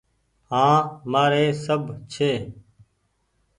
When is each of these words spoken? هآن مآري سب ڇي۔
هآن 0.51 0.81
مآري 1.11 1.45
سب 1.63 1.83
ڇي۔ 2.11 2.31